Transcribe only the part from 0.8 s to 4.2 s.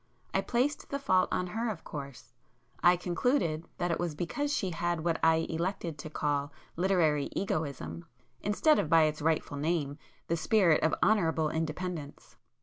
the fault on her of course; I concluded that it was